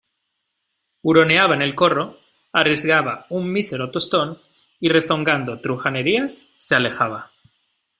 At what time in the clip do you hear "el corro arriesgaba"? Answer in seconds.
1.61-3.27